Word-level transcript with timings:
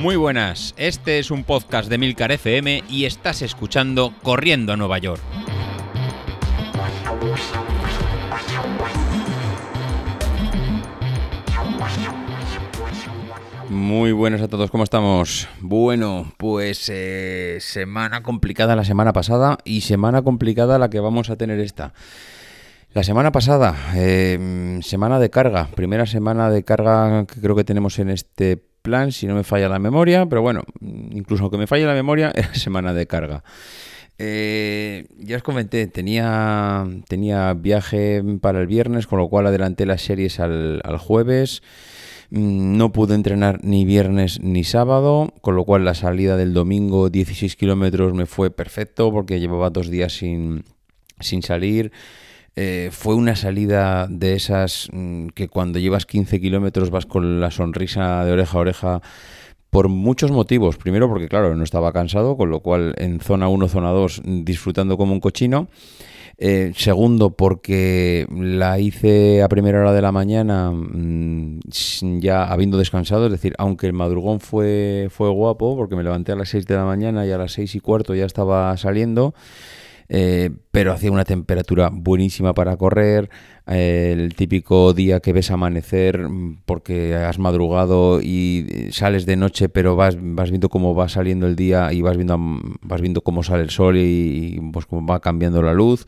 Muy 0.00 0.16
buenas, 0.16 0.72
este 0.78 1.18
es 1.18 1.30
un 1.30 1.44
podcast 1.44 1.90
de 1.90 1.98
Milcar 1.98 2.32
FM 2.32 2.84
y 2.88 3.04
estás 3.04 3.42
escuchando 3.42 4.14
Corriendo 4.22 4.72
a 4.72 4.76
Nueva 4.78 4.96
York. 4.96 5.20
Muy 13.68 14.12
buenas 14.12 14.40
a 14.40 14.48
todos, 14.48 14.70
¿cómo 14.70 14.84
estamos? 14.84 15.48
Bueno, 15.60 16.32
pues 16.38 16.90
eh, 16.90 17.58
semana 17.60 18.22
complicada 18.22 18.74
la 18.74 18.84
semana 18.84 19.12
pasada 19.12 19.58
y 19.64 19.82
semana 19.82 20.22
complicada 20.22 20.78
la 20.78 20.88
que 20.88 21.00
vamos 21.00 21.28
a 21.28 21.36
tener 21.36 21.60
esta. 21.60 21.92
La 22.94 23.02
semana 23.02 23.32
pasada, 23.32 23.76
eh, 23.94 24.80
semana 24.82 25.18
de 25.18 25.28
carga, 25.28 25.68
primera 25.74 26.06
semana 26.06 26.48
de 26.48 26.64
carga 26.64 27.26
que 27.26 27.38
creo 27.38 27.54
que 27.54 27.64
tenemos 27.64 27.98
en 27.98 28.08
este 28.08 28.69
plan, 28.82 29.12
si 29.12 29.26
no 29.26 29.34
me 29.34 29.44
falla 29.44 29.68
la 29.68 29.78
memoria, 29.78 30.26
pero 30.26 30.42
bueno, 30.42 30.62
incluso 30.80 31.44
aunque 31.44 31.58
me 31.58 31.66
falle 31.66 31.86
la 31.86 31.94
memoria, 31.94 32.32
era 32.34 32.54
semana 32.54 32.92
de 32.92 33.06
carga. 33.06 33.42
Eh, 34.22 35.06
ya 35.18 35.36
os 35.36 35.42
comenté, 35.42 35.86
tenía, 35.86 36.86
tenía 37.08 37.54
viaje 37.54 38.22
para 38.42 38.60
el 38.60 38.66
viernes, 38.66 39.06
con 39.06 39.18
lo 39.18 39.28
cual 39.28 39.46
adelanté 39.46 39.86
las 39.86 40.02
series 40.02 40.40
al, 40.40 40.82
jueves. 40.98 41.62
Mm, 42.28 42.76
no 42.76 42.92
pude 42.92 43.14
entrenar 43.14 43.64
ni 43.64 43.86
viernes 43.86 44.40
ni 44.42 44.62
sábado, 44.62 45.32
con 45.40 45.56
lo 45.56 45.64
cual 45.64 45.86
la 45.86 45.94
salida 45.94 46.36
del 46.36 46.52
domingo 46.52 47.08
16 47.08 47.56
kilómetros 47.56 48.12
me 48.12 48.26
fue 48.26 48.50
perfecto 48.50 49.10
porque 49.10 49.40
llevaba 49.40 49.70
dos 49.70 49.88
días 49.88 50.12
sin, 50.12 50.64
sin 51.18 51.42
salir. 51.42 51.90
Eh, 52.56 52.90
fue 52.92 53.14
una 53.14 53.36
salida 53.36 54.06
de 54.08 54.34
esas 54.34 54.88
mm, 54.92 55.28
que 55.28 55.48
cuando 55.48 55.78
llevas 55.78 56.04
15 56.06 56.40
kilómetros 56.40 56.90
vas 56.90 57.06
con 57.06 57.40
la 57.40 57.50
sonrisa 57.50 58.24
de 58.24 58.32
oreja 58.32 58.58
a 58.58 58.60
oreja 58.60 59.02
por 59.70 59.88
muchos 59.88 60.30
motivos. 60.30 60.76
Primero 60.76 61.08
porque, 61.08 61.28
claro, 61.28 61.54
no 61.54 61.64
estaba 61.64 61.92
cansado, 61.92 62.36
con 62.36 62.50
lo 62.50 62.60
cual 62.60 62.94
en 62.98 63.20
zona 63.20 63.48
1, 63.48 63.68
zona 63.68 63.90
2, 63.90 64.22
disfrutando 64.24 64.96
como 64.96 65.12
un 65.12 65.20
cochino. 65.20 65.68
Eh, 66.42 66.72
segundo, 66.74 67.36
porque 67.36 68.26
la 68.34 68.78
hice 68.78 69.42
a 69.42 69.48
primera 69.48 69.80
hora 69.80 69.92
de 69.92 70.00
la 70.00 70.10
mañana, 70.10 70.70
mm, 70.72 71.60
ya 72.18 72.44
habiendo 72.44 72.78
descansado, 72.78 73.26
es 73.26 73.32
decir, 73.32 73.52
aunque 73.58 73.86
el 73.86 73.92
madrugón 73.92 74.40
fue, 74.40 75.08
fue 75.10 75.28
guapo, 75.28 75.76
porque 75.76 75.96
me 75.96 76.02
levanté 76.02 76.32
a 76.32 76.36
las 76.36 76.48
6 76.48 76.66
de 76.66 76.76
la 76.76 76.86
mañana 76.86 77.26
y 77.26 77.30
a 77.30 77.36
las 77.36 77.52
6 77.52 77.74
y 77.74 77.80
cuarto 77.80 78.14
ya 78.14 78.24
estaba 78.24 78.74
saliendo. 78.78 79.34
Eh, 80.12 80.50
pero 80.72 80.92
hacía 80.92 81.12
una 81.12 81.22
temperatura 81.22 81.88
buenísima 81.92 82.52
para 82.52 82.76
correr, 82.76 83.30
eh, 83.68 84.12
el 84.12 84.34
típico 84.34 84.92
día 84.92 85.20
que 85.20 85.32
ves 85.32 85.52
amanecer 85.52 86.28
mm, 86.28 86.62
porque 86.66 87.14
has 87.14 87.38
madrugado 87.38 88.20
y 88.20 88.66
eh, 88.70 88.88
sales 88.90 89.24
de 89.24 89.36
noche, 89.36 89.68
pero 89.68 89.94
vas, 89.94 90.16
vas 90.20 90.50
viendo 90.50 90.68
cómo 90.68 90.96
va 90.96 91.08
saliendo 91.08 91.46
el 91.46 91.54
día 91.54 91.92
y 91.92 92.02
vas 92.02 92.16
viendo, 92.16 92.36
vas 92.82 93.00
viendo 93.00 93.20
cómo 93.22 93.44
sale 93.44 93.62
el 93.62 93.70
sol 93.70 93.96
y, 93.98 94.60
pues 94.72 94.84
cómo 94.86 95.06
va 95.06 95.20
cambiando 95.20 95.62
la 95.62 95.74
luz. 95.74 96.06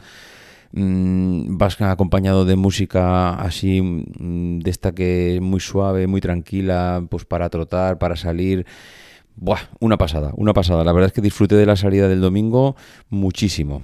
Mm, 0.72 1.56
vas 1.58 1.80
acompañado 1.80 2.44
de 2.44 2.56
música 2.56 3.34
así 3.34 3.80
mm, 3.82 4.60
de 4.60 4.70
esta 4.70 4.92
que 4.92 5.36
es 5.36 5.40
muy 5.40 5.60
suave, 5.60 6.08
muy 6.08 6.20
tranquila, 6.20 7.06
pues 7.08 7.24
para 7.24 7.48
trotar, 7.50 7.98
para 7.98 8.16
salir. 8.16 8.66
Buah, 9.36 9.60
una 9.80 9.96
pasada, 9.96 10.32
una 10.36 10.52
pasada. 10.52 10.84
La 10.84 10.92
verdad 10.92 11.08
es 11.08 11.12
que 11.12 11.20
disfruté 11.22 11.54
de 11.56 11.66
la 11.66 11.76
salida 11.76 12.08
del 12.08 12.20
domingo 12.20 12.76
muchísimo. 13.10 13.82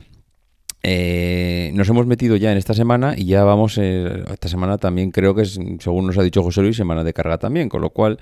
Eh, 0.82 1.70
nos 1.74 1.88
hemos 1.88 2.06
metido 2.06 2.36
ya 2.36 2.52
en 2.52 2.58
esta 2.58 2.74
semana 2.74 3.14
y 3.16 3.24
ya 3.26 3.44
vamos, 3.44 3.78
eh, 3.78 4.24
esta 4.32 4.48
semana 4.48 4.78
también 4.78 5.10
creo 5.10 5.34
que 5.34 5.42
es, 5.42 5.58
según 5.80 6.06
nos 6.06 6.18
ha 6.18 6.22
dicho 6.22 6.42
José 6.42 6.62
Luis, 6.62 6.76
semana 6.76 7.02
de 7.02 7.12
carga 7.12 7.38
también, 7.38 7.68
con 7.68 7.80
lo 7.80 7.90
cual 7.90 8.18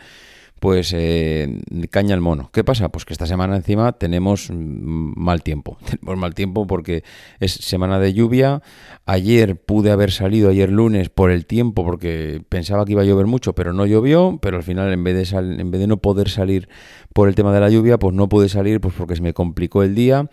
pues 0.60 0.92
eh, 0.94 1.60
caña 1.90 2.14
el 2.14 2.20
mono. 2.20 2.50
¿Qué 2.52 2.64
pasa? 2.64 2.88
Pues 2.88 3.04
que 3.04 3.12
esta 3.12 3.26
semana 3.26 3.56
encima 3.56 3.92
tenemos 3.92 4.50
mm, 4.50 5.12
mal 5.16 5.42
tiempo. 5.42 5.76
Tenemos 5.90 6.16
mal 6.18 6.34
tiempo 6.34 6.66
porque 6.66 7.04
es 7.40 7.52
semana 7.52 8.00
de 8.00 8.14
lluvia. 8.14 8.62
Ayer 9.04 9.60
pude 9.60 9.90
haber 9.90 10.10
salido, 10.10 10.50
ayer 10.50 10.70
lunes, 10.70 11.10
por 11.10 11.30
el 11.30 11.46
tiempo, 11.46 11.84
porque 11.84 12.42
pensaba 12.48 12.84
que 12.84 12.92
iba 12.92 13.02
a 13.02 13.04
llover 13.04 13.26
mucho, 13.26 13.54
pero 13.54 13.72
no 13.72 13.86
llovió. 13.86 14.38
Pero 14.40 14.56
al 14.56 14.62
final, 14.62 14.92
en 14.92 15.04
vez 15.04 15.30
de, 15.30 15.38
en 15.38 15.70
vez 15.70 15.80
de 15.80 15.86
no 15.86 15.98
poder 15.98 16.30
salir 16.30 16.68
por 17.12 17.28
el 17.28 17.34
tema 17.34 17.52
de 17.52 17.60
la 17.60 17.68
lluvia, 17.68 17.98
pues 17.98 18.14
no 18.14 18.28
pude 18.28 18.48
salir 18.48 18.80
pues 18.80 18.94
porque 18.94 19.16
se 19.16 19.22
me 19.22 19.34
complicó 19.34 19.82
el 19.82 19.94
día 19.94 20.28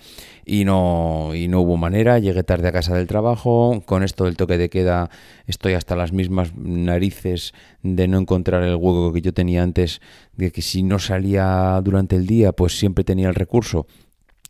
y 0.45 0.65
no, 0.65 1.31
y 1.35 1.47
no 1.47 1.61
hubo 1.61 1.77
manera. 1.77 2.19
Llegué 2.19 2.43
tarde 2.43 2.69
a 2.69 2.71
casa 2.71 2.95
del 2.95 3.07
trabajo. 3.07 3.83
Con 3.85 4.03
esto 4.03 4.25
del 4.25 4.37
toque 4.37 4.57
de 4.57 4.69
queda 4.69 5.09
estoy 5.47 5.73
hasta 5.73 5.95
las 5.95 6.13
mismas 6.13 6.55
narices 6.55 7.53
de 7.83 8.07
no 8.07 8.17
encontrar 8.17 8.63
el 8.63 8.75
hueco 8.75 9.13
que 9.13 9.21
yo 9.21 9.33
tenía 9.33 9.61
antes, 9.61 10.01
de 10.35 10.51
que 10.51 10.61
si 10.61 10.81
no 10.83 10.99
salía 10.99 11.79
durante 11.83 12.15
el 12.15 12.25
día, 12.25 12.53
pues 12.53 12.79
siempre 12.79 13.03
tenía 13.03 13.29
el 13.29 13.35
recurso 13.35 13.85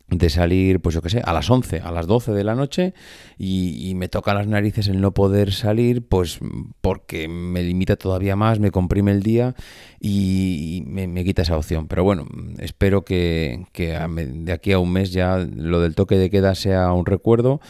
de 0.08 0.28
salir, 0.28 0.80
pues 0.80 0.94
yo 0.94 1.02
qué 1.02 1.08
sé, 1.08 1.22
a 1.24 1.32
las 1.32 1.50
11, 1.50 1.80
a 1.80 1.90
las 1.90 2.06
12 2.06 2.32
de 2.32 2.44
la 2.44 2.54
noche 2.54 2.92
y, 3.38 3.94
me 3.94 4.08
toca 4.08 4.34
las 4.34 4.46
narices 4.46 4.88
el 4.88 5.00
no 5.00 5.14
poder 5.14 5.52
salir, 5.52 6.06
pues 6.06 6.40
porque 6.80 7.26
me 7.26 7.62
limita 7.62 7.96
todavía 7.96 8.36
más, 8.36 8.58
me 8.60 8.70
comprime 8.70 9.12
el 9.12 9.22
día 9.22 9.54
y, 10.00 10.82
me, 10.86 11.24
quita 11.24 11.42
esa 11.42 11.56
opción. 11.56 11.88
Pero 11.88 12.04
bueno, 12.04 12.26
espero 12.58 13.02
que, 13.04 13.66
que 13.72 13.98
de 13.98 14.52
aquí 14.52 14.72
a 14.72 14.78
un 14.78 14.92
mes 14.92 15.12
ya 15.12 15.38
lo 15.38 15.80
del 15.80 15.94
toque 15.94 16.16
de 16.16 16.28
queda 16.28 16.54
sea 16.54 16.92
un 16.92 17.06
recuerdo 17.06 17.60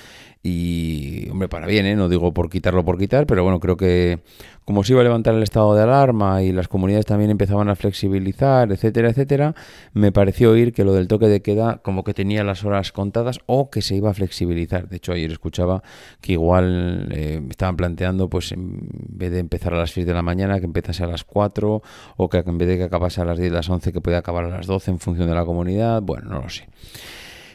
y, 0.46 1.26
hombre, 1.30 1.48
para 1.48 1.66
bien, 1.66 1.86
¿eh? 1.86 1.96
no 1.96 2.10
digo 2.10 2.34
por 2.34 2.50
quitarlo 2.50 2.84
por 2.84 2.98
quitar, 2.98 3.26
pero 3.26 3.42
bueno, 3.42 3.60
creo 3.60 3.78
que 3.78 4.20
como 4.66 4.84
se 4.84 4.92
iba 4.92 5.00
a 5.00 5.04
levantar 5.04 5.34
el 5.34 5.42
estado 5.42 5.74
de 5.74 5.82
alarma 5.82 6.42
y 6.42 6.52
las 6.52 6.68
comunidades 6.68 7.06
también 7.06 7.30
empezaban 7.30 7.70
a 7.70 7.76
flexibilizar, 7.76 8.70
etcétera, 8.70 9.08
etcétera, 9.08 9.54
me 9.94 10.12
pareció 10.12 10.50
oír 10.50 10.74
que 10.74 10.84
lo 10.84 10.92
del 10.92 11.08
toque 11.08 11.28
de 11.28 11.40
queda 11.40 11.78
como 11.78 12.04
que 12.04 12.12
tenía 12.12 12.44
las 12.44 12.62
horas 12.62 12.92
contadas 12.92 13.40
o 13.46 13.70
que 13.70 13.80
se 13.80 13.96
iba 13.96 14.10
a 14.10 14.14
flexibilizar. 14.14 14.86
De 14.86 14.96
hecho, 14.96 15.12
ayer 15.12 15.30
escuchaba 15.32 15.82
que 16.20 16.32
igual 16.32 17.08
eh, 17.12 17.40
estaban 17.48 17.76
planteando, 17.76 18.28
pues 18.28 18.52
en 18.52 18.86
vez 19.08 19.32
de 19.32 19.38
empezar 19.38 19.72
a 19.72 19.78
las 19.78 19.92
6 19.92 20.04
de 20.06 20.12
la 20.12 20.22
mañana, 20.22 20.60
que 20.60 20.66
empezase 20.66 21.04
a 21.04 21.06
las 21.06 21.24
4 21.24 21.82
o 22.18 22.28
que 22.28 22.38
en 22.44 22.58
vez 22.58 22.68
de 22.68 22.76
que 22.76 22.84
acabase 22.84 23.22
a 23.22 23.24
las 23.24 23.38
10, 23.38 23.50
las 23.50 23.70
11, 23.70 23.94
que 23.94 24.02
puede 24.02 24.18
acabar 24.18 24.44
a 24.44 24.50
las 24.50 24.66
12 24.66 24.90
en 24.90 24.98
función 24.98 25.26
de 25.26 25.34
la 25.34 25.46
comunidad. 25.46 26.02
Bueno, 26.02 26.28
no 26.28 26.42
lo 26.42 26.50
sé. 26.50 26.68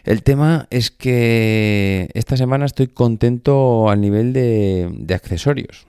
El 0.03 0.23
tema 0.23 0.67
es 0.69 0.91
que 0.91 2.09
esta 2.13 2.37
semana 2.37 2.65
estoy 2.65 2.87
contento 2.87 3.89
a 3.89 3.95
nivel 3.95 4.33
de, 4.33 5.13
accesorios. 5.13 5.87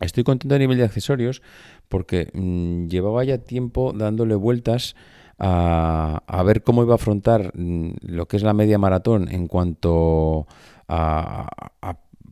Estoy 0.00 0.24
contento 0.24 0.54
a 0.54 0.58
nivel 0.58 0.78
de 0.78 0.84
accesorios 0.84 1.42
porque 1.88 2.30
mm, 2.32 2.88
llevaba 2.88 3.24
ya 3.24 3.38
tiempo 3.38 3.92
dándole 3.92 4.34
vueltas 4.34 4.96
a, 5.38 6.42
ver 6.44 6.62
cómo 6.62 6.82
iba 6.82 6.94
a 6.94 6.96
afrontar 6.96 7.52
mm, 7.54 7.92
lo 8.02 8.26
que 8.26 8.36
es 8.36 8.42
la 8.42 8.54
media 8.54 8.78
maratón 8.78 9.28
en 9.30 9.46
cuanto 9.46 10.46
a, 10.88 11.48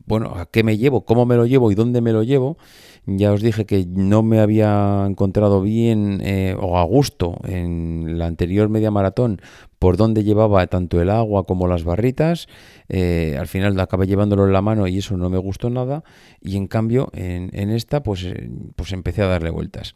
bueno, 0.07 0.33
a 0.37 0.45
qué 0.45 0.63
me 0.63 0.77
llevo, 0.77 1.05
cómo 1.05 1.25
me 1.25 1.35
lo 1.35 1.45
llevo 1.45 1.69
y 1.69 1.75
dónde 1.75 2.01
me 2.01 2.13
lo 2.13 2.23
llevo. 2.23 2.57
Ya 3.05 3.31
os 3.31 3.41
dije 3.41 3.65
que 3.65 3.85
no 3.85 4.23
me 4.23 4.39
había 4.39 5.05
encontrado 5.05 5.61
bien 5.61 6.19
eh, 6.23 6.55
o 6.59 6.77
a 6.77 6.83
gusto 6.83 7.37
en 7.43 8.17
la 8.17 8.25
anterior 8.25 8.69
media 8.69 8.89
maratón 8.89 9.41
por 9.79 9.95
dónde 9.95 10.23
llevaba 10.23 10.65
tanto 10.67 11.01
el 11.01 11.09
agua 11.09 11.45
como 11.45 11.67
las 11.67 11.83
barritas. 11.83 12.47
Eh, 12.89 13.35
al 13.37 13.47
final 13.47 13.79
acabé 13.79 14.07
llevándolo 14.07 14.45
en 14.45 14.53
la 14.53 14.61
mano 14.61 14.87
y 14.87 14.97
eso 14.97 15.17
no 15.17 15.29
me 15.29 15.37
gustó 15.37 15.69
nada. 15.69 16.03
Y 16.41 16.55
en 16.55 16.67
cambio, 16.67 17.09
en, 17.13 17.69
esta, 17.69 18.01
pues, 18.01 18.23
eh, 18.23 18.49
pues 18.75 18.93
empecé 18.93 19.21
a 19.21 19.27
darle 19.27 19.49
vueltas. 19.49 19.93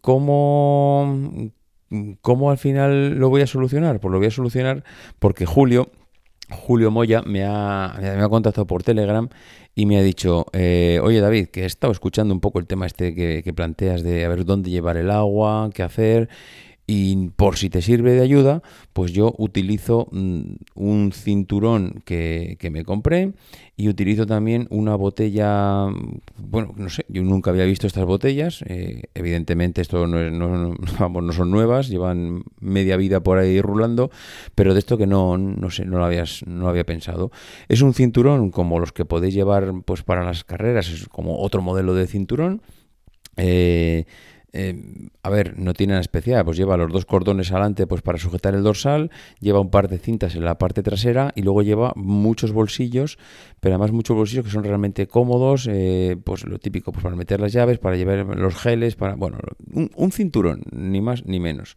¿Cómo, 0.00 1.52
¿Cómo 2.20 2.50
al 2.50 2.58
final 2.58 3.14
lo 3.18 3.28
voy 3.28 3.42
a 3.42 3.46
solucionar? 3.46 4.00
Pues 4.00 4.10
lo 4.10 4.18
voy 4.18 4.26
a 4.26 4.32
solucionar 4.32 4.84
porque 5.18 5.46
Julio, 5.46 5.90
Julio 6.50 6.90
Moya 6.90 7.22
me 7.22 7.44
ha, 7.44 7.96
me 8.00 8.22
ha 8.22 8.28
contactado 8.28 8.66
por 8.66 8.82
Telegram 8.82 9.28
y 9.74 9.86
me 9.86 9.98
ha 9.98 10.02
dicho, 10.02 10.46
eh, 10.52 11.00
oye 11.02 11.20
David, 11.20 11.48
que 11.48 11.62
he 11.62 11.66
estado 11.66 11.92
escuchando 11.92 12.34
un 12.34 12.40
poco 12.40 12.58
el 12.58 12.66
tema 12.66 12.86
este 12.86 13.14
que, 13.14 13.42
que, 13.42 13.52
planteas 13.52 14.02
de 14.02 14.24
a 14.24 14.28
ver 14.28 14.44
dónde 14.44 14.70
llevar 14.70 14.96
el 14.96 15.10
agua, 15.10 15.70
qué 15.72 15.82
hacer. 15.82 16.28
Y 16.92 17.28
por 17.36 17.56
si 17.56 17.70
te 17.70 17.82
sirve 17.82 18.14
de 18.14 18.22
ayuda, 18.22 18.64
pues 18.92 19.12
yo 19.12 19.32
utilizo 19.38 20.08
mm, 20.10 20.40
un 20.74 21.12
cinturón 21.12 22.02
que, 22.04 22.58
me 22.72 22.84
compré 22.84 23.32
y 23.76 23.88
utilizo 23.88 24.26
también 24.26 24.66
una 24.70 24.96
botella, 24.96 25.86
bueno, 26.36 26.74
no 26.76 26.90
sé, 26.90 27.06
yo 27.08 27.22
nunca 27.22 27.52
había 27.52 27.64
visto 27.64 27.86
estas 27.86 28.06
botellas, 28.06 28.64
eh, 28.66 29.02
evidentemente 29.14 29.80
esto 29.82 30.08
no, 30.08 30.74
vamos, 30.98 31.22
no 31.22 31.32
son 31.32 31.52
nuevas, 31.52 31.90
llevan 31.90 32.42
media 32.58 32.96
vida 32.96 33.20
por 33.20 33.38
ahí 33.38 33.60
rulando, 33.60 34.10
pero 34.56 34.72
de 34.74 34.80
esto 34.80 34.98
que 34.98 35.06
no, 35.06 35.38
no 35.38 35.70
sé, 35.70 35.84
no 35.84 35.98
lo, 35.98 36.04
habías, 36.04 36.44
no 36.48 36.68
había 36.68 36.84
pensado. 36.84 37.30
Es 37.68 37.82
un 37.82 37.94
cinturón 37.94 38.50
como 38.50 38.80
los 38.80 38.90
que 38.90 39.04
podéis 39.04 39.34
llevar 39.34 39.74
pues 39.84 40.02
para 40.02 40.24
las 40.24 40.42
carreras, 40.42 40.88
es 40.88 41.06
como 41.06 41.38
otro 41.38 41.62
modelo 41.62 41.94
de 41.94 42.08
cinturón. 42.08 42.62
Eh, 43.36 44.06
eh, 44.52 45.08
a 45.22 45.30
ver, 45.30 45.58
no 45.58 45.74
tiene 45.74 45.92
nada 45.92 46.00
especial, 46.00 46.44
pues 46.44 46.56
lleva 46.56 46.76
los 46.76 46.92
dos 46.92 47.04
cordones 47.04 47.52
adelante 47.52 47.86
pues 47.86 48.02
para 48.02 48.18
sujetar 48.18 48.54
el 48.54 48.62
dorsal, 48.62 49.10
lleva 49.38 49.60
un 49.60 49.70
par 49.70 49.88
de 49.88 49.98
cintas 49.98 50.34
en 50.34 50.44
la 50.44 50.58
parte 50.58 50.82
trasera 50.82 51.32
y 51.34 51.42
luego 51.42 51.62
lleva 51.62 51.92
muchos 51.96 52.52
bolsillos, 52.52 53.18
pero 53.60 53.74
además 53.74 53.92
muchos 53.92 54.16
bolsillos 54.16 54.44
que 54.44 54.50
son 54.50 54.64
realmente 54.64 55.06
cómodos, 55.06 55.68
eh, 55.70 56.16
pues 56.24 56.44
lo 56.44 56.58
típico, 56.58 56.92
pues 56.92 57.02
para 57.02 57.16
meter 57.16 57.40
las 57.40 57.52
llaves, 57.52 57.78
para 57.78 57.96
llevar 57.96 58.36
los 58.36 58.56
geles, 58.56 58.96
para, 58.96 59.14
bueno, 59.14 59.38
un 59.72 60.12
cinturón, 60.12 60.62
ni 60.72 61.00
más 61.00 61.24
ni 61.26 61.38
menos. 61.38 61.76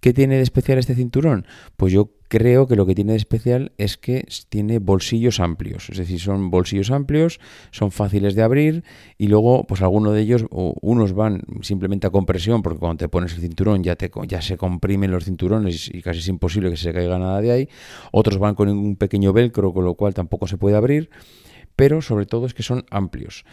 ¿Qué 0.00 0.12
tiene 0.12 0.36
de 0.36 0.42
especial 0.42 0.78
este 0.78 0.94
cinturón? 0.94 1.46
Pues 1.76 1.92
yo 1.92 2.10
creo 2.28 2.66
que 2.66 2.76
lo 2.76 2.86
que 2.86 2.94
tiene 2.94 3.12
de 3.12 3.18
especial 3.18 3.72
es 3.78 3.96
que 3.96 4.26
tiene 4.48 4.78
bolsillos 4.78 5.40
amplios, 5.40 5.88
es 5.90 5.98
decir, 5.98 6.20
son 6.20 6.50
bolsillos 6.50 6.90
amplios, 6.90 7.40
son 7.70 7.90
fáciles 7.90 8.34
de 8.34 8.42
abrir 8.42 8.84
y 9.18 9.28
luego 9.28 9.64
pues 9.66 9.82
algunos 9.82 10.14
de 10.14 10.20
ellos, 10.20 10.46
o 10.50 10.74
unos 10.80 11.12
van 11.12 11.42
simplemente 11.62 12.06
a 12.06 12.10
compresión 12.10 12.62
porque 12.62 12.78
cuando 12.78 12.98
te 12.98 13.08
pones 13.08 13.34
el 13.34 13.40
cinturón 13.40 13.82
ya, 13.82 13.96
te, 13.96 14.10
ya 14.26 14.42
se 14.42 14.56
comprimen 14.56 15.10
los 15.10 15.24
cinturones 15.24 15.88
y 15.92 16.02
casi 16.02 16.20
es 16.20 16.28
imposible 16.28 16.70
que 16.70 16.76
se 16.76 16.92
caiga 16.92 17.18
nada 17.18 17.40
de 17.40 17.52
ahí, 17.52 17.68
otros 18.12 18.38
van 18.38 18.54
con 18.54 18.68
un 18.68 18.96
pequeño 18.96 19.32
velcro 19.32 19.72
con 19.72 19.84
lo 19.84 19.94
cual 19.94 20.14
tampoco 20.14 20.46
se 20.46 20.56
puede 20.56 20.76
abrir 20.76 21.10
pero 21.76 22.00
sobre 22.02 22.26
todo 22.26 22.46
es 22.46 22.54
que 22.54 22.62
son 22.62 22.84
amplios. 22.90 23.44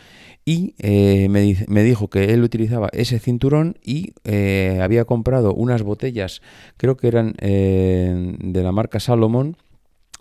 Y 0.46 0.76
eh, 0.80 1.28
me, 1.30 1.84
dijo 1.84 2.10
que 2.10 2.34
él 2.34 2.44
utilizaba 2.44 2.90
ese 2.94 3.20
cinturón 3.20 3.78
y 3.84 4.14
eh, 4.24 4.80
había 4.82 5.06
comprado 5.06 5.54
unas 5.54 5.84
botellas, 5.84 6.42
creo 6.78 6.98
que 6.98 7.08
eran 7.08 7.36
eh, 7.40 8.36
de 8.40 8.64
la 8.64 8.72
marca 8.72 9.00
Salomon, 9.00 9.58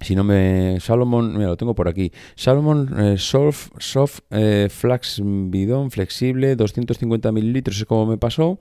si 0.00 0.16
no 0.16 0.24
me 0.24 0.78
Salomon, 0.80 1.34
mira, 1.34 1.46
lo 1.46 1.56
tengo 1.56 1.76
por 1.76 1.86
aquí. 1.86 2.10
Salomon 2.34 3.18
Soft, 3.18 3.68
Soft 3.78 4.20
Flax 4.68 5.20
Bidón 5.22 5.92
flexible, 5.92 6.56
250 6.56 7.30
mililitros, 7.30 7.78
es 7.78 7.84
como 7.84 8.06
me 8.06 8.18
pasó 8.18 8.58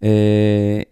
eh, 0.00 0.90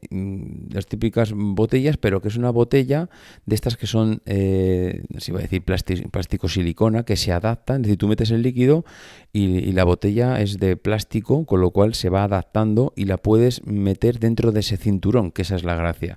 las 0.71 0.87
típicas 0.87 1.33
botellas, 1.35 1.97
pero 1.97 2.21
que 2.21 2.29
es 2.29 2.37
una 2.37 2.51
botella 2.51 3.09
de 3.47 3.55
estas 3.55 3.77
que 3.77 3.87
son, 3.87 4.23
eh, 4.27 5.03
a 5.13 5.39
decir 5.39 5.63
plástico, 5.63 6.09
plástico, 6.11 6.49
silicona, 6.49 7.05
que 7.05 7.17
se 7.17 7.33
adaptan, 7.33 7.77
es 7.77 7.83
decir, 7.83 7.99
tú 7.99 8.09
metes 8.09 8.31
el 8.31 8.43
líquido 8.43 8.85
y, 9.33 9.73
la 9.75 9.83
botella 9.83 10.41
es 10.41 10.61
de 10.61 10.77
plástico, 10.77 11.45
con 11.47 11.61
lo 11.61 11.71
cual 11.71 11.95
se 11.95 12.09
va 12.09 12.23
adaptando 12.23 12.93
y 12.95 13.07
la 13.07 13.17
puedes 13.17 13.67
meter 13.67 14.21
dentro 14.21 14.53
de 14.53 14.61
ese 14.61 14.77
cinturón, 14.77 15.33
que 15.33 15.43
esa 15.43 15.57
es 15.57 15.65
la 15.65 15.75
gracia. 15.75 16.17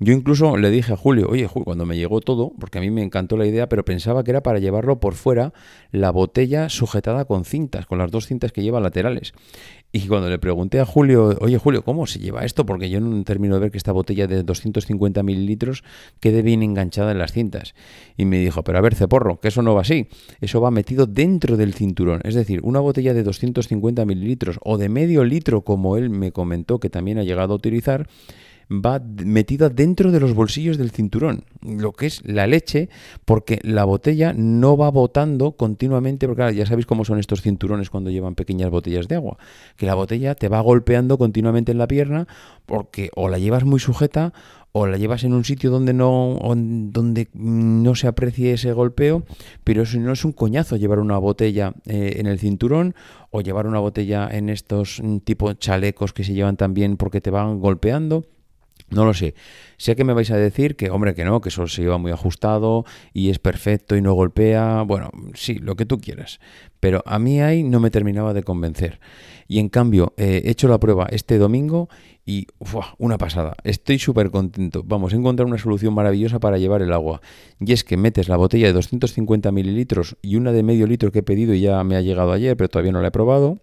Yo 0.00 0.12
incluso 0.12 0.56
le 0.56 0.70
dije 0.70 0.92
a 0.92 0.96
Julio, 0.96 1.28
oye, 1.30 1.46
Julio, 1.46 1.64
cuando 1.64 1.86
me 1.86 1.96
llegó 1.96 2.20
todo, 2.20 2.52
porque 2.58 2.78
a 2.78 2.80
mí 2.80 2.90
me 2.90 3.02
encantó 3.02 3.36
la 3.36 3.46
idea, 3.46 3.68
pero 3.68 3.84
pensaba 3.84 4.24
que 4.24 4.32
era 4.32 4.42
para 4.42 4.58
llevarlo 4.58 4.98
por 4.98 5.14
fuera, 5.14 5.52
la 5.92 6.10
botella 6.10 6.68
sujetada 6.68 7.24
con 7.24 7.44
cintas, 7.44 7.86
con 7.86 7.98
las 7.98 8.10
dos 8.10 8.26
cintas 8.26 8.50
que 8.50 8.62
lleva 8.62 8.80
laterales. 8.80 9.32
Y 9.92 10.08
cuando 10.08 10.28
le 10.28 10.38
pregunté 10.38 10.80
a 10.80 10.84
Julio, 10.84 11.38
oye 11.40 11.58
Julio, 11.58 11.82
¿cómo 11.82 12.06
se 12.06 12.18
lleva 12.26 12.44
esto? 12.44 12.66
Porque 12.66 12.90
yo 12.90 13.00
no 13.00 13.24
termino 13.24 13.54
de 13.54 13.60
ver 13.60 13.70
que 13.70 13.78
esta 13.78 13.92
botella 13.92 14.26
de 14.26 14.42
250 14.42 15.22
mililitros 15.22 15.82
quede 16.20 16.42
bien 16.42 16.62
enganchada 16.62 17.12
en 17.12 17.18
las 17.18 17.32
cintas. 17.32 17.74
Y 18.16 18.24
me 18.26 18.38
dijo, 18.38 18.62
pero 18.62 18.78
a 18.78 18.80
ver, 18.82 18.94
Ceporro, 18.94 19.40
que 19.40 19.48
eso 19.48 19.62
no 19.62 19.74
va 19.74 19.80
así. 19.80 20.08
Eso 20.40 20.60
va 20.60 20.70
metido 20.70 21.06
dentro 21.06 21.56
del 21.56 21.74
cinturón. 21.74 22.20
Es 22.24 22.34
decir, 22.34 22.60
una 22.62 22.80
botella 22.80 23.14
de 23.14 23.22
250 23.22 24.04
mililitros 24.04 24.58
o 24.62 24.76
de 24.78 24.88
medio 24.88 25.24
litro, 25.24 25.62
como 25.62 25.96
él 25.96 26.10
me 26.10 26.32
comentó 26.32 26.78
que 26.78 26.90
también 26.90 27.18
ha 27.18 27.22
llegado 27.22 27.54
a 27.54 27.56
utilizar, 27.56 28.08
va 28.70 29.00
metida 29.00 29.68
dentro 29.68 30.10
de 30.10 30.20
los 30.20 30.34
bolsillos 30.34 30.78
del 30.78 30.90
cinturón, 30.90 31.44
lo 31.62 31.92
que 31.92 32.06
es 32.06 32.22
la 32.24 32.46
leche, 32.46 32.88
porque 33.24 33.60
la 33.62 33.84
botella 33.84 34.32
no 34.36 34.76
va 34.76 34.90
botando 34.90 35.52
continuamente, 35.52 36.26
porque 36.26 36.54
ya 36.54 36.66
sabéis 36.66 36.86
cómo 36.86 37.04
son 37.04 37.18
estos 37.18 37.42
cinturones 37.42 37.90
cuando 37.90 38.10
llevan 38.10 38.34
pequeñas 38.34 38.70
botellas 38.70 39.08
de 39.08 39.16
agua, 39.16 39.38
que 39.76 39.86
la 39.86 39.94
botella 39.94 40.34
te 40.34 40.48
va 40.48 40.60
golpeando 40.60 41.18
continuamente 41.18 41.72
en 41.72 41.78
la 41.78 41.86
pierna, 41.86 42.26
porque 42.66 43.10
o 43.14 43.28
la 43.28 43.38
llevas 43.38 43.64
muy 43.64 43.78
sujeta 43.78 44.32
o 44.78 44.86
la 44.86 44.98
llevas 44.98 45.24
en 45.24 45.32
un 45.32 45.44
sitio 45.44 45.70
donde 45.70 45.94
no, 45.94 46.38
donde 46.44 47.28
no 47.32 47.94
se 47.94 48.08
aprecie 48.08 48.52
ese 48.52 48.72
golpeo, 48.72 49.24
pero 49.64 49.86
si 49.86 49.98
no 49.98 50.12
es 50.12 50.22
un 50.22 50.32
coñazo 50.32 50.76
llevar 50.76 50.98
una 50.98 51.16
botella 51.16 51.72
eh, 51.86 52.16
en 52.18 52.26
el 52.26 52.38
cinturón 52.38 52.94
o 53.30 53.40
llevar 53.40 53.66
una 53.66 53.78
botella 53.78 54.28
en 54.30 54.50
estos 54.50 55.00
mm, 55.02 55.18
tipo 55.18 55.50
chalecos 55.54 56.12
que 56.12 56.24
se 56.24 56.34
llevan 56.34 56.58
también 56.58 56.98
porque 56.98 57.22
te 57.22 57.30
van 57.30 57.58
golpeando. 57.58 58.26
No 58.88 59.04
lo 59.04 59.14
sé. 59.14 59.34
Sé 59.78 59.96
que 59.96 60.04
me 60.04 60.12
vais 60.12 60.30
a 60.30 60.36
decir 60.36 60.76
que, 60.76 60.90
hombre, 60.90 61.14
que 61.14 61.24
no, 61.24 61.40
que 61.40 61.48
eso 61.48 61.66
se 61.66 61.82
lleva 61.82 61.98
muy 61.98 62.12
ajustado 62.12 62.84
y 63.12 63.30
es 63.30 63.38
perfecto 63.38 63.96
y 63.96 64.00
no 64.00 64.14
golpea. 64.14 64.82
Bueno, 64.82 65.10
sí, 65.34 65.54
lo 65.54 65.74
que 65.74 65.86
tú 65.86 65.98
quieras. 65.98 66.38
Pero 66.78 67.02
a 67.04 67.18
mí 67.18 67.40
ahí 67.40 67.64
no 67.64 67.80
me 67.80 67.90
terminaba 67.90 68.32
de 68.32 68.44
convencer. 68.44 69.00
Y 69.48 69.58
en 69.58 69.68
cambio, 69.68 70.14
he 70.16 70.48
hecho 70.48 70.68
la 70.68 70.78
prueba 70.78 71.06
este 71.10 71.38
domingo 71.38 71.88
y 72.24 72.46
una 72.98 73.18
pasada. 73.18 73.56
Estoy 73.64 73.98
súper 73.98 74.30
contento. 74.30 74.82
Vamos 74.84 75.12
a 75.12 75.16
encontrar 75.16 75.46
una 75.46 75.58
solución 75.58 75.92
maravillosa 75.92 76.38
para 76.38 76.58
llevar 76.58 76.82
el 76.82 76.92
agua. 76.92 77.20
Y 77.60 77.72
es 77.72 77.82
que 77.82 77.96
metes 77.96 78.28
la 78.28 78.36
botella 78.36 78.68
de 78.68 78.72
250 78.72 79.50
mililitros 79.52 80.16
y 80.22 80.36
una 80.36 80.52
de 80.52 80.62
medio 80.62 80.86
litro 80.86 81.10
que 81.10 81.20
he 81.20 81.24
pedido 81.24 81.54
y 81.54 81.60
ya 81.60 81.82
me 81.82 81.96
ha 81.96 82.02
llegado 82.02 82.32
ayer, 82.32 82.56
pero 82.56 82.68
todavía 82.68 82.92
no 82.92 83.00
la 83.00 83.08
he 83.08 83.12
probado 83.12 83.58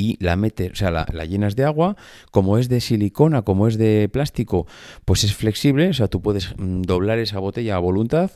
y 0.00 0.16
la 0.18 0.34
metes, 0.34 0.72
o 0.72 0.74
sea, 0.76 0.90
la, 0.90 1.04
llenas 1.26 1.56
de 1.56 1.64
agua, 1.64 1.94
como 2.30 2.56
es 2.56 2.70
de 2.70 2.80
silicona, 2.80 3.42
como 3.42 3.68
es 3.68 3.76
de 3.76 4.08
plástico, 4.10 4.66
pues 5.04 5.24
es 5.24 5.34
flexible, 5.34 5.90
o 5.90 5.92
sea, 5.92 6.08
tú 6.08 6.22
puedes 6.22 6.54
mm, 6.56 6.80
doblar 6.82 7.18
esa 7.18 7.38
botella 7.38 7.76
a 7.76 7.80
voluntad, 7.80 8.30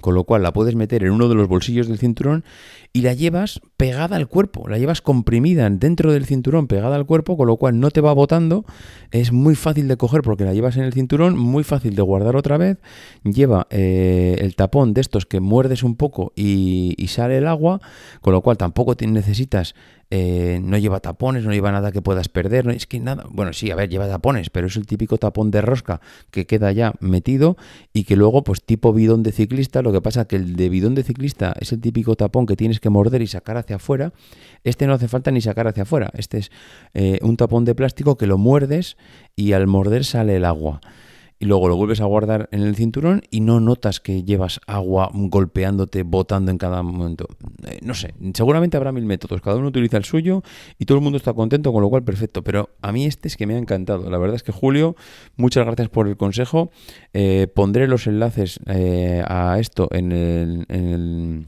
con 0.00 0.16
lo 0.16 0.24
cual 0.24 0.42
la 0.42 0.52
puedes 0.52 0.74
meter 0.74 1.04
en 1.04 1.12
uno 1.12 1.28
de 1.28 1.36
los 1.36 1.46
bolsillos 1.46 1.86
del 1.86 2.00
cinturón 2.00 2.44
y 2.92 3.02
la 3.02 3.14
llevas 3.14 3.60
pegada 3.80 4.16
al 4.16 4.28
cuerpo, 4.28 4.68
la 4.68 4.76
llevas 4.76 5.00
comprimida 5.00 5.66
dentro 5.70 6.12
del 6.12 6.26
cinturón, 6.26 6.66
pegada 6.66 6.96
al 6.96 7.06
cuerpo, 7.06 7.38
con 7.38 7.46
lo 7.46 7.56
cual 7.56 7.80
no 7.80 7.90
te 7.90 8.02
va 8.02 8.12
botando, 8.12 8.66
es 9.10 9.32
muy 9.32 9.54
fácil 9.54 9.88
de 9.88 9.96
coger 9.96 10.20
porque 10.20 10.44
la 10.44 10.52
llevas 10.52 10.76
en 10.76 10.82
el 10.82 10.92
cinturón, 10.92 11.38
muy 11.38 11.64
fácil 11.64 11.96
de 11.96 12.02
guardar 12.02 12.36
otra 12.36 12.58
vez, 12.58 12.76
lleva 13.24 13.66
eh, 13.70 14.36
el 14.40 14.54
tapón 14.54 14.92
de 14.92 15.00
estos 15.00 15.24
que 15.24 15.40
muerdes 15.40 15.82
un 15.82 15.96
poco 15.96 16.34
y, 16.36 16.94
sale 17.08 17.38
el 17.38 17.46
agua, 17.46 17.80
con 18.20 18.34
lo 18.34 18.42
cual 18.42 18.58
tampoco 18.58 18.94
necesitas 19.00 19.74
eh, 20.12 20.58
no 20.60 20.76
lleva 20.76 20.98
tapones, 20.98 21.44
no 21.44 21.52
lleva 21.52 21.70
nada 21.70 21.92
que 21.92 22.02
puedas 22.02 22.28
perder, 22.28 22.68
es 22.70 22.88
que 22.88 22.98
nada, 22.98 23.26
bueno, 23.30 23.52
sí, 23.52 23.70
a 23.70 23.76
ver, 23.76 23.88
lleva 23.88 24.08
tapones, 24.08 24.50
pero 24.50 24.66
es 24.66 24.76
el 24.76 24.84
típico 24.84 25.18
tapón 25.18 25.52
de 25.52 25.62
rosca 25.62 26.00
que 26.32 26.46
queda 26.46 26.72
ya 26.72 26.94
metido 26.98 27.56
y 27.92 28.02
que 28.04 28.16
luego, 28.16 28.42
pues 28.42 28.60
tipo 28.60 28.92
bidón 28.92 29.22
de 29.22 29.30
ciclista, 29.30 29.82
lo 29.82 29.92
que 29.92 30.00
pasa 30.00 30.26
que 30.26 30.34
el 30.34 30.56
de 30.56 30.68
bidón 30.68 30.96
de 30.96 31.04
ciclista 31.04 31.54
es 31.60 31.72
el 31.72 31.80
típico 31.80 32.16
tapón 32.16 32.46
que 32.46 32.56
tienes 32.56 32.80
que 32.80 32.90
morder 32.90 33.22
y 33.22 33.28
sacar 33.28 33.56
hacia 33.56 33.69
afuera, 33.76 34.12
este 34.64 34.86
no 34.86 34.94
hace 34.94 35.08
falta 35.08 35.30
ni 35.30 35.40
sacar 35.40 35.66
hacia 35.66 35.84
afuera, 35.84 36.10
este 36.14 36.38
es 36.38 36.50
eh, 36.94 37.18
un 37.22 37.36
tapón 37.36 37.64
de 37.64 37.74
plástico 37.74 38.16
que 38.16 38.26
lo 38.26 38.38
muerdes 38.38 38.96
y 39.36 39.52
al 39.52 39.66
morder 39.66 40.04
sale 40.04 40.36
el 40.36 40.44
agua 40.44 40.80
y 41.40 41.46
luego 41.46 41.68
lo 41.68 41.76
vuelves 41.76 42.02
a 42.02 42.04
guardar 42.04 42.50
en 42.52 42.60
el 42.60 42.76
cinturón 42.76 43.22
y 43.30 43.40
no 43.40 43.60
notas 43.60 43.98
que 43.98 44.22
llevas 44.22 44.60
agua 44.66 45.10
golpeándote, 45.12 46.02
botando 46.02 46.50
en 46.50 46.58
cada 46.58 46.82
momento. 46.82 47.26
Eh, 47.66 47.78
no 47.82 47.94
sé, 47.94 48.12
seguramente 48.34 48.76
habrá 48.76 48.92
mil 48.92 49.06
métodos, 49.06 49.40
cada 49.40 49.56
uno 49.56 49.68
utiliza 49.68 49.96
el 49.96 50.04
suyo 50.04 50.42
y 50.78 50.84
todo 50.84 50.98
el 50.98 51.02
mundo 51.02 51.16
está 51.16 51.32
contento, 51.32 51.72
con 51.72 51.80
lo 51.80 51.88
cual 51.88 52.04
perfecto. 52.04 52.44
Pero 52.44 52.68
a 52.82 52.92
mí 52.92 53.06
este 53.06 53.26
es 53.26 53.38
que 53.38 53.46
me 53.46 53.54
ha 53.54 53.58
encantado. 53.58 54.10
La 54.10 54.18
verdad 54.18 54.36
es 54.36 54.42
que 54.42 54.52
Julio, 54.52 54.96
muchas 55.36 55.64
gracias 55.64 55.88
por 55.88 56.08
el 56.08 56.18
consejo. 56.18 56.70
Eh, 57.14 57.46
pondré 57.52 57.88
los 57.88 58.06
enlaces 58.06 58.60
a 58.66 59.56
esto 59.58 59.88
en 59.92 60.12
en 60.12 60.66
el, 60.68 61.46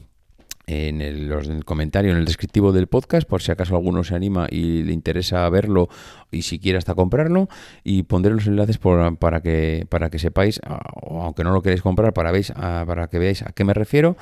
comentario, 1.65 2.11
en 2.11 2.17
el 2.17 2.25
descriptivo 2.25 2.71
del 2.71 2.87
podcast, 2.87 3.27
por 3.27 3.41
si 3.41 3.51
acaso 3.51 3.75
alguno 3.75 4.03
se 4.03 4.15
anima 4.15 4.47
y 4.49 4.83
le 4.83 4.93
interesa 4.93 5.47
verlo 5.49 5.89
y 6.31 6.43
si 6.43 6.59
quiere 6.59 6.77
hasta 6.77 6.95
comprarlo. 6.95 7.49
Y 7.83 8.03
pondré 8.03 8.33
los 8.33 8.47
enlaces 8.47 8.77
para, 8.77 9.41
que, 9.41 9.85
para 9.89 10.09
que 10.09 10.19
sepáis, 10.19 10.59
aunque 10.63 11.43
no 11.43 11.51
lo 11.51 11.61
queréis 11.61 11.81
comprar, 11.81 12.13
para, 12.13 12.31
veis, 12.31 12.51
para 12.51 13.07
que 13.07 13.19
veáis 13.19 13.41
a 13.41 13.51
qué 13.51 13.63
me 13.63 13.73
refiero. 13.73 14.15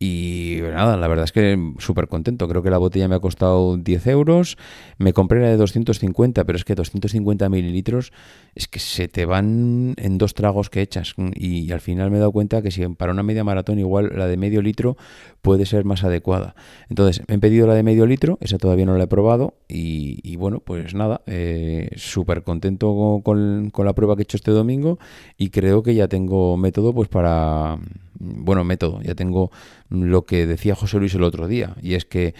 Y 0.00 0.58
nada, 0.60 0.96
la 0.96 1.08
verdad 1.08 1.24
es 1.24 1.32
que 1.32 1.72
súper 1.78 2.08
contento. 2.08 2.48
Creo 2.48 2.62
que 2.62 2.70
la 2.70 2.78
botella 2.78 3.08
me 3.08 3.14
ha 3.14 3.20
costado 3.20 3.76
10 3.76 4.06
euros. 4.08 4.58
Me 4.98 5.12
compré 5.12 5.40
la 5.40 5.48
de 5.48 5.56
250, 5.56 6.44
pero 6.44 6.56
es 6.56 6.64
que 6.64 6.74
250 6.74 7.48
mililitros 7.48 8.12
es 8.54 8.68
que 8.68 8.80
se 8.80 9.08
te 9.08 9.24
van 9.24 9.94
en 9.96 10.18
dos 10.18 10.34
tragos 10.34 10.68
que 10.68 10.82
echas. 10.82 11.14
Y, 11.34 11.72
al 11.72 11.80
final 11.80 12.10
me 12.10 12.16
he 12.16 12.20
dado 12.20 12.32
cuenta 12.32 12.60
que 12.60 12.70
si 12.70 12.86
para 12.88 13.12
una 13.12 13.22
media 13.22 13.44
maratón 13.44 13.78
igual 13.78 14.12
la 14.14 14.26
de 14.26 14.36
medio 14.36 14.62
litro 14.62 14.96
puede 15.42 15.64
ser 15.64 15.83
más 15.84 16.04
adecuada. 16.04 16.54
Entonces, 16.88 17.22
he 17.28 17.38
pedido 17.38 17.66
la 17.66 17.74
de 17.74 17.82
medio 17.82 18.06
litro, 18.06 18.38
esa 18.40 18.58
todavía 18.58 18.86
no 18.86 18.96
la 18.96 19.04
he 19.04 19.08
probado. 19.08 19.54
Y, 19.68 20.36
bueno, 20.36 20.60
pues 20.60 20.94
nada, 20.94 21.22
eh, 21.26 21.90
súper 21.96 22.42
contento 22.42 23.20
con, 23.24 23.70
con 23.70 23.86
la 23.86 23.92
prueba 23.94 24.16
que 24.16 24.22
he 24.22 24.24
hecho 24.24 24.36
este 24.36 24.50
domingo. 24.50 24.98
Y 25.36 25.50
creo 25.50 25.82
que 25.82 25.94
ya 25.94 26.08
tengo 26.08 26.56
método 26.56 26.92
pues 26.92 27.08
para 27.08 27.78
bueno, 28.18 28.64
método, 28.64 29.02
ya 29.02 29.14
tengo 29.14 29.50
lo 29.90 30.24
que 30.24 30.46
decía 30.46 30.74
José 30.74 30.98
Luis 30.98 31.14
el 31.14 31.24
otro 31.24 31.48
día, 31.48 31.74
y 31.82 31.94
es 31.94 32.04
que 32.04 32.34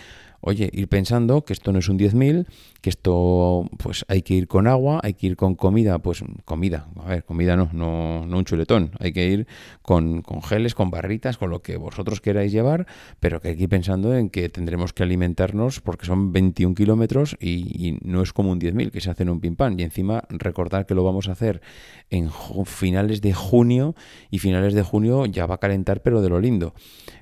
oye, 0.44 0.70
ir 0.72 0.88
pensando 0.88 1.44
que 1.44 1.52
esto 1.52 1.72
no 1.72 1.78
es 1.78 1.88
un 1.88 1.98
10.000, 1.98 2.46
que 2.80 2.90
esto 2.90 3.68
pues 3.78 4.04
hay 4.08 4.22
que 4.22 4.34
ir 4.34 4.46
con 4.46 4.66
agua, 4.66 5.00
hay 5.02 5.14
que 5.14 5.26
ir 5.26 5.36
con 5.36 5.54
comida, 5.54 5.98
pues 5.98 6.22
comida, 6.44 6.88
a 6.96 7.08
ver, 7.08 7.24
comida 7.24 7.56
no, 7.56 7.70
no, 7.72 8.26
no 8.26 8.38
un 8.38 8.44
chuletón, 8.44 8.92
hay 9.00 9.12
que 9.12 9.26
ir 9.26 9.46
con, 9.82 10.22
con 10.22 10.42
geles, 10.42 10.74
con 10.74 10.90
barritas, 10.90 11.38
con 11.38 11.50
lo 11.50 11.62
que 11.62 11.76
vosotros 11.76 12.20
queráis 12.20 12.52
llevar, 12.52 12.86
pero 13.20 13.40
que 13.40 13.48
hay 13.48 13.56
que 13.56 13.64
ir 13.64 13.68
pensando 13.68 14.14
en 14.14 14.30
que 14.30 14.48
tendremos 14.48 14.92
que 14.92 15.02
alimentarnos 15.02 15.80
porque 15.80 16.06
son 16.06 16.32
21 16.32 16.74
kilómetros 16.74 17.36
y, 17.40 17.98
no 18.02 18.22
es 18.22 18.32
como 18.32 18.50
un 18.50 18.60
10.000 18.60 18.90
que 18.90 19.00
se 19.00 19.10
hace 19.10 19.22
en 19.22 19.30
un 19.30 19.40
pim 19.40 19.56
pam. 19.56 19.78
Y 19.78 19.82
encima 19.82 20.24
recordar 20.28 20.86
que 20.86 20.94
lo 20.94 21.04
vamos 21.04 21.28
a 21.28 21.32
hacer 21.32 21.60
en 22.10 22.30
finales 22.64 23.20
de 23.20 23.32
junio 23.32 23.94
y 24.30 24.38
finales 24.38 24.74
de 24.74 24.82
junio 24.82 25.26
ya 25.26 25.46
va 25.46 25.56
a 25.56 25.58
calentar 25.58 26.02
pero 26.02 26.20
de 26.20 26.28
lo 26.28 26.40
lindo. 26.40 26.74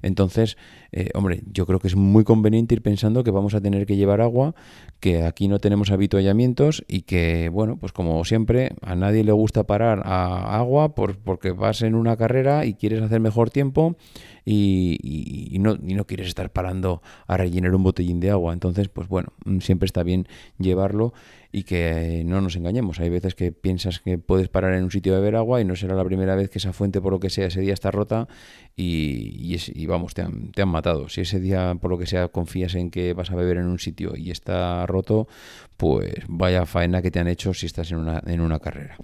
Entonces, 0.02 0.56
eh, 0.92 1.10
hombre, 1.14 1.42
yo 1.50 1.66
creo 1.66 1.78
que 1.78 1.88
es 1.88 1.96
muy 1.96 2.24
conveniente 2.24 2.74
ir 2.74 2.82
pensando 2.82 3.11
que 3.24 3.30
vamos 3.30 3.54
a 3.54 3.60
tener 3.60 3.86
que 3.86 3.96
llevar 3.96 4.20
agua, 4.20 4.54
que 5.00 5.24
aquí 5.24 5.48
no 5.48 5.58
tenemos 5.58 5.90
habituallamientos 5.90 6.84
y 6.88 7.02
que, 7.02 7.48
bueno, 7.48 7.76
pues 7.76 7.92
como 7.92 8.24
siempre, 8.24 8.72
a 8.80 8.94
nadie 8.94 9.24
le 9.24 9.32
gusta 9.32 9.64
parar 9.64 10.02
a 10.04 10.56
agua 10.56 10.94
por, 10.94 11.18
porque 11.18 11.50
vas 11.50 11.82
en 11.82 11.94
una 11.94 12.16
carrera 12.16 12.64
y 12.64 12.74
quieres 12.74 13.02
hacer 13.02 13.20
mejor 13.20 13.50
tiempo 13.50 13.96
y, 14.44 15.56
no, 15.60 15.74
y 15.74 15.94
no 15.94 16.06
quieres 16.06 16.28
estar 16.28 16.50
parando 16.50 17.02
a 17.26 17.36
rellenar 17.36 17.74
un 17.74 17.82
botellín 17.82 18.20
de 18.20 18.30
agua. 18.30 18.52
Entonces, 18.52 18.88
pues 18.88 19.08
bueno, 19.08 19.28
mm, 19.44 19.58
siempre 19.58 19.86
está 19.86 20.02
bien 20.02 20.26
llevarlo 20.58 21.12
y 21.52 21.64
que 21.64 22.22
no 22.24 22.40
nos 22.40 22.56
engañemos. 22.56 22.98
Hay 22.98 23.10
veces 23.10 23.34
que 23.34 23.52
piensas 23.52 24.00
que 24.00 24.16
puedes 24.16 24.48
parar 24.48 24.72
en 24.74 24.84
un 24.84 24.90
sitio 24.90 25.14
a 25.14 25.18
beber 25.18 25.36
agua 25.36 25.60
y 25.60 25.64
no 25.64 25.76
será 25.76 25.94
la 25.94 26.04
primera 26.04 26.34
vez 26.34 26.48
que 26.48 26.58
esa 26.58 26.72
fuente, 26.72 27.00
por 27.02 27.12
lo 27.12 27.20
que 27.20 27.28
sea, 27.28 27.46
ese 27.46 27.60
día 27.60 27.74
está 27.74 27.90
rota 27.90 28.26
y, 28.74 29.54
y, 29.74 29.86
vamos, 29.86 30.14
te 30.14 30.22
han, 30.22 30.50
te 30.52 30.62
han 30.62 30.70
matado. 30.70 31.10
Si 31.10 31.20
ese 31.20 31.40
día, 31.40 31.76
por 31.80 31.90
lo 31.90 31.98
que 31.98 32.06
sea, 32.06 32.28
confías 32.28 32.74
en 32.74 32.90
que 32.90 33.12
vas 33.12 33.30
a 33.30 33.36
beber 33.36 33.58
en 33.58 33.66
un 33.66 33.78
sitio 33.78 34.14
y 34.16 34.30
está 34.30 34.86
roto, 34.86 35.28
pues 35.76 36.14
vaya 36.26 36.64
faena 36.64 37.02
que 37.02 37.10
te 37.10 37.20
han 37.20 37.28
hecho 37.28 37.52
si 37.52 37.66
estás 37.66 37.92
en 37.92 37.98
una, 37.98 38.22
en 38.26 38.40
una 38.40 38.58
carrera. 38.58 38.96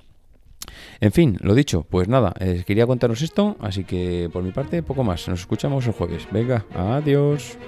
En 1.01 1.13
fin, 1.13 1.37
lo 1.41 1.55
dicho, 1.55 1.87
pues 1.89 2.09
nada, 2.09 2.35
eh, 2.41 2.65
quería 2.67 2.87
contaros 2.87 3.23
esto, 3.23 3.57
así 3.61 3.85
que 3.85 4.29
por 4.33 4.43
mi 4.43 4.53
parte 4.53 4.83
poco 4.83 5.05
más. 5.05 5.29
Nos 5.29 5.41
escuchamos 5.41 5.87
el 5.87 5.93
jueves. 5.93 6.27
Venga, 6.33 6.65
adiós. 6.75 7.59